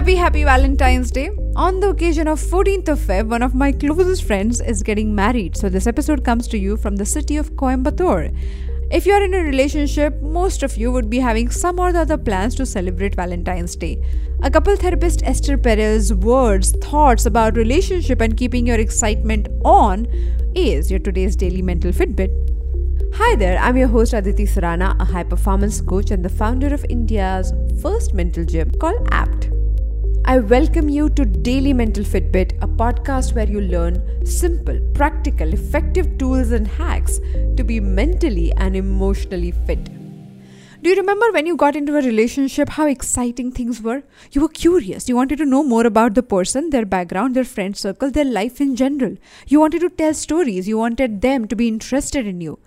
[0.00, 1.28] Happy, happy Valentine's Day.
[1.56, 5.58] On the occasion of 14th of Feb, one of my closest friends is getting married.
[5.58, 8.34] So this episode comes to you from the city of Coimbatore.
[8.90, 12.00] If you are in a relationship, most of you would be having some or the
[12.00, 14.02] other plans to celebrate Valentine's Day.
[14.42, 20.06] A couple therapist Esther Perel's words, thoughts about relationship and keeping your excitement on
[20.54, 22.30] is your today's daily mental Fitbit.
[23.16, 26.86] Hi there, I'm your host Aditi Surana, a high performance coach and the founder of
[26.88, 29.49] India's first mental gym called APT.
[30.30, 36.18] I welcome you to Daily Mental Fitbit, a podcast where you learn simple, practical, effective
[36.18, 37.18] tools and hacks
[37.56, 39.82] to be mentally and emotionally fit.
[40.82, 44.04] Do you remember when you got into a relationship how exciting things were?
[44.30, 45.08] You were curious.
[45.08, 48.60] You wanted to know more about the person, their background, their friend circle, their life
[48.60, 49.16] in general.
[49.48, 50.68] You wanted to tell stories.
[50.68, 52.60] You wanted them to be interested in you.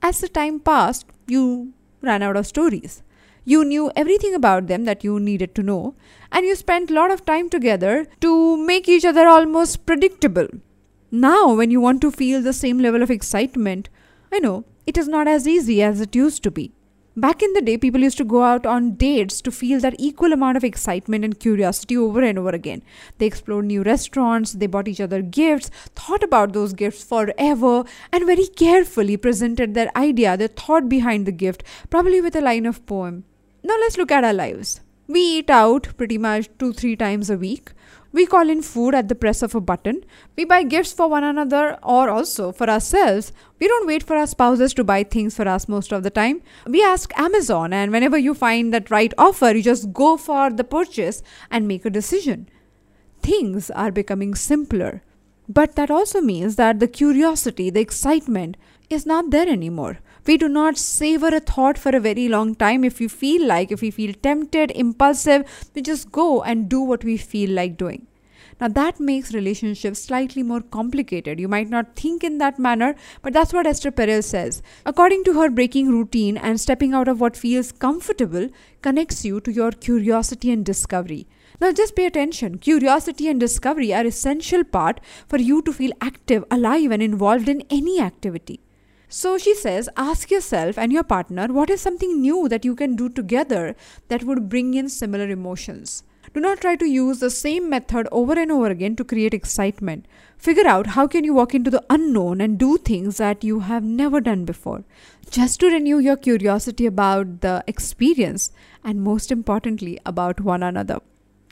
[0.00, 3.02] As the time passed, you ran out of stories.
[3.50, 5.96] You knew everything about them that you needed to know,
[6.30, 10.46] and you spent a lot of time together to make each other almost predictable.
[11.10, 13.88] Now, when you want to feel the same level of excitement,
[14.30, 16.70] I know it is not as easy as it used to be.
[17.16, 20.32] Back in the day, people used to go out on dates to feel that equal
[20.32, 22.84] amount of excitement and curiosity over and over again.
[23.18, 28.26] They explored new restaurants, they bought each other gifts, thought about those gifts forever, and
[28.26, 32.86] very carefully presented their idea, their thought behind the gift, probably with a line of
[32.86, 33.24] poem.
[33.62, 34.80] Now let's look at our lives.
[35.06, 37.72] We eat out pretty much two, three times a week.
[38.12, 40.04] We call in food at the press of a button.
[40.36, 43.32] We buy gifts for one another or also for ourselves.
[43.60, 46.42] We don't wait for our spouses to buy things for us most of the time.
[46.66, 50.64] We ask Amazon, and whenever you find that right offer, you just go for the
[50.64, 52.48] purchase and make a decision.
[53.22, 55.02] Things are becoming simpler.
[55.48, 58.56] But that also means that the curiosity, the excitement
[58.88, 59.98] is not there anymore.
[60.26, 62.84] We do not savor a thought for a very long time.
[62.84, 67.04] If we feel like, if we feel tempted, impulsive, we just go and do what
[67.04, 68.06] we feel like doing.
[68.60, 71.40] Now, that makes relationships slightly more complicated.
[71.40, 74.62] You might not think in that manner, but that's what Esther Perel says.
[74.84, 78.48] According to her, breaking routine and stepping out of what feels comfortable
[78.82, 81.26] connects you to your curiosity and discovery.
[81.58, 82.58] Now, just pay attention.
[82.58, 87.62] Curiosity and discovery are essential part for you to feel active, alive, and involved in
[87.70, 88.60] any activity.
[89.12, 92.94] So she says, ask yourself and your partner what is something new that you can
[92.94, 93.74] do together
[94.06, 96.04] that would bring in similar emotions.
[96.32, 100.06] Do not try to use the same method over and over again to create excitement.
[100.38, 103.82] Figure out how can you walk into the unknown and do things that you have
[103.82, 104.84] never done before.
[105.28, 108.52] Just to renew your curiosity about the experience
[108.84, 111.00] and most importantly about one another.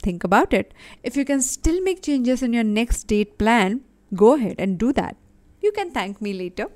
[0.01, 0.73] Think about it.
[1.03, 3.81] If you can still make changes in your next date plan,
[4.15, 5.17] go ahead and do that.
[5.61, 6.67] You can thank me later.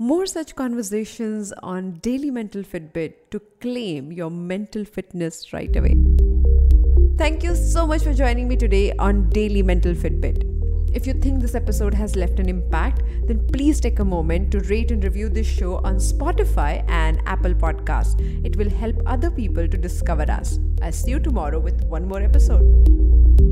[0.00, 5.96] More such conversations on Daily Mental Fitbit to claim your mental fitness right away.
[7.16, 10.44] Thank you so much for joining me today on Daily Mental Fitbit.
[10.94, 14.60] If you think this episode has left an impact, then please take a moment to
[14.60, 18.20] rate and review this show on Spotify and Apple Podcasts.
[18.46, 20.60] It will help other people to discover us.
[20.80, 23.47] I'll see you tomorrow with one more episode.